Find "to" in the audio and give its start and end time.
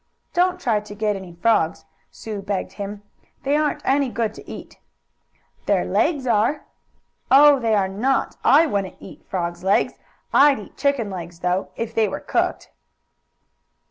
0.79-0.95, 4.33-4.49